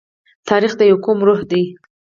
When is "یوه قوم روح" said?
0.91-1.39